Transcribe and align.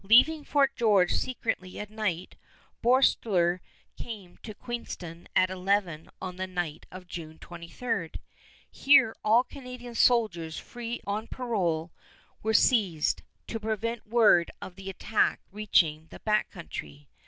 Leaving 0.03 0.43
Fort 0.43 0.75
George 0.75 1.11
secretly 1.13 1.77
at 1.79 1.91
night, 1.91 2.35
Boerstler 2.81 3.59
came 3.95 4.35
to 4.37 4.55
Queenston 4.55 5.27
at 5.35 5.51
eleven 5.51 6.09
on 6.19 6.37
the 6.37 6.47
night 6.47 6.87
of 6.91 7.05
June 7.05 7.37
23. 7.37 8.09
Here 8.71 9.15
all 9.23 9.43
Canadian 9.43 9.93
soldiers 9.93 10.57
free 10.57 11.01
on 11.05 11.27
parole 11.27 11.91
were 12.41 12.51
seized, 12.51 13.21
to 13.45 13.59
prevent 13.59 14.07
word 14.07 14.49
of 14.59 14.75
the 14.75 14.89
attack 14.89 15.39
reaching 15.51 16.07
the 16.07 16.17
Back 16.21 16.49
Country. 16.49 17.07